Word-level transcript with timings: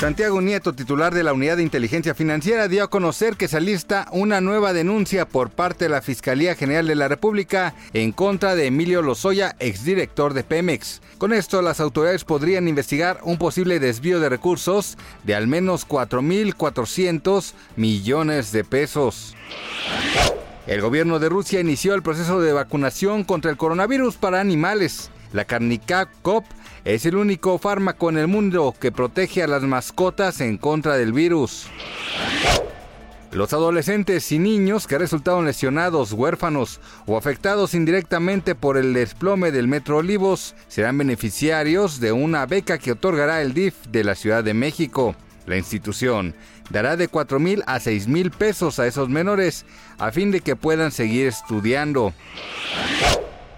Santiago 0.00 0.40
Nieto, 0.40 0.72
titular 0.72 1.12
de 1.12 1.22
la 1.22 1.34
Unidad 1.34 1.58
de 1.58 1.62
Inteligencia 1.62 2.14
Financiera, 2.14 2.68
dio 2.68 2.84
a 2.84 2.88
conocer 2.88 3.36
que 3.36 3.48
se 3.48 3.58
alista 3.58 4.08
una 4.12 4.40
nueva 4.40 4.72
denuncia 4.72 5.28
por 5.28 5.50
parte 5.50 5.84
de 5.84 5.90
la 5.90 6.00
Fiscalía 6.00 6.54
General 6.54 6.86
de 6.86 6.94
la 6.94 7.06
República 7.06 7.74
en 7.92 8.12
contra 8.12 8.54
de 8.54 8.68
Emilio 8.68 9.02
Lozoya, 9.02 9.56
exdirector 9.58 10.32
de 10.32 10.42
Pemex. 10.42 11.02
Con 11.18 11.34
esto, 11.34 11.60
las 11.60 11.80
autoridades 11.80 12.24
podrían 12.24 12.66
investigar 12.66 13.20
un 13.24 13.36
posible 13.36 13.78
desvío 13.78 14.20
de 14.20 14.30
recursos 14.30 14.96
de 15.24 15.34
al 15.34 15.48
menos 15.48 15.86
4.400 15.86 17.52
millones 17.76 18.52
de 18.52 18.64
pesos. 18.64 19.36
El 20.66 20.80
gobierno 20.80 21.18
de 21.18 21.28
Rusia 21.28 21.60
inició 21.60 21.92
el 21.92 22.02
proceso 22.02 22.40
de 22.40 22.54
vacunación 22.54 23.22
contra 23.22 23.50
el 23.50 23.58
coronavirus 23.58 24.16
para 24.16 24.40
animales. 24.40 25.10
La 25.32 25.44
Carnicacop 25.44 26.44
es 26.84 27.06
el 27.06 27.16
único 27.16 27.58
fármaco 27.58 28.10
en 28.10 28.18
el 28.18 28.26
mundo 28.26 28.74
que 28.78 28.90
protege 28.90 29.42
a 29.42 29.46
las 29.46 29.62
mascotas 29.62 30.40
en 30.40 30.58
contra 30.58 30.96
del 30.96 31.12
virus. 31.12 31.68
Los 33.32 33.52
adolescentes 33.52 34.32
y 34.32 34.40
niños 34.40 34.88
que 34.88 34.98
resultaron 34.98 35.44
lesionados, 35.44 36.12
huérfanos 36.12 36.80
o 37.06 37.16
afectados 37.16 37.74
indirectamente 37.74 38.56
por 38.56 38.76
el 38.76 38.92
desplome 38.92 39.52
del 39.52 39.68
Metro 39.68 39.98
Olivos 39.98 40.56
serán 40.66 40.98
beneficiarios 40.98 42.00
de 42.00 42.10
una 42.10 42.44
beca 42.46 42.78
que 42.78 42.90
otorgará 42.90 43.40
el 43.40 43.54
DIF 43.54 43.86
de 43.86 44.02
la 44.02 44.16
Ciudad 44.16 44.42
de 44.42 44.54
México. 44.54 45.14
La 45.46 45.56
institución 45.56 46.34
dará 46.70 46.96
de 46.96 47.06
4 47.06 47.38
mil 47.38 47.62
a 47.68 47.78
6 47.78 48.08
mil 48.08 48.32
pesos 48.32 48.80
a 48.80 48.88
esos 48.88 49.08
menores 49.08 49.64
a 49.98 50.10
fin 50.10 50.32
de 50.32 50.40
que 50.40 50.56
puedan 50.56 50.90
seguir 50.90 51.28
estudiando. 51.28 52.12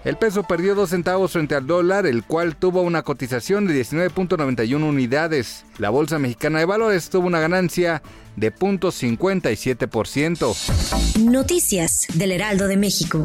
El 0.03 0.17
peso 0.17 0.43
perdió 0.43 0.75
2 0.75 0.89
centavos 0.89 1.31
frente 1.31 1.55
al 1.55 1.65
dólar, 1.65 2.05
el 2.05 2.25
cual 2.25 2.57
tuvo 2.57 2.81
una 2.81 3.03
cotización 3.03 3.65
de 3.65 3.81
19.91 3.81 4.83
unidades. 4.83 5.63
La 5.77 5.89
Bolsa 5.89 6.19
Mexicana 6.19 6.59
de 6.59 6.65
Valores 6.65 7.09
tuvo 7.09 7.27
una 7.27 7.39
ganancia 7.39 8.03
de 8.35 8.53
0.57%. 8.53 11.21
Noticias 11.21 12.07
del 12.15 12.33
Heraldo 12.33 12.67
de 12.67 12.75
México. 12.75 13.23